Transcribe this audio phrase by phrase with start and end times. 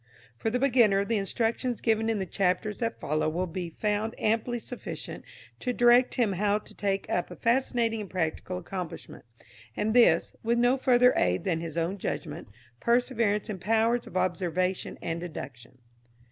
[0.35, 4.57] For the beginner the instructions given in the chapters that follow will be found amply
[4.57, 5.23] sufficient
[5.59, 9.25] to direct him how to take up a fascinating and practical accomplishment,
[9.77, 12.47] and this, with no further aid than his own judgment,
[12.79, 15.77] perseverance and powers of observation and deduction.